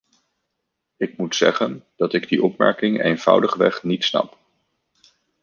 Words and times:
Ik 0.97 1.17
moet 1.17 1.35
zeggen 1.35 1.85
dat 1.95 2.13
ik 2.13 2.27
die 2.29 2.43
opmerking 2.43 3.01
eenvoudigweg 3.01 3.83
niet 3.83 4.03
snap. 4.03 4.37